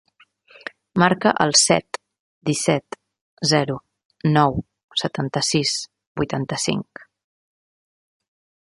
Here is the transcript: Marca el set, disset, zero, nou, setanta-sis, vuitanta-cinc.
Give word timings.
Marca 1.01 1.33
el 1.43 1.51
set, 1.63 1.99
disset, 2.49 2.99
zero, 3.53 3.77
nou, 4.39 4.59
setanta-sis, 5.05 5.77
vuitanta-cinc. 6.23 7.07